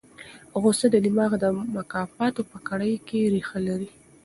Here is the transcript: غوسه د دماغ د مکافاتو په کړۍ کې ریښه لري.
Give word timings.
غوسه 0.61 0.85
د 0.91 0.95
دماغ 1.05 1.31
د 1.43 1.45
مکافاتو 1.75 2.41
په 2.51 2.57
کړۍ 2.67 2.93
کې 3.07 3.29
ریښه 3.33 3.59
لري. 3.67 3.89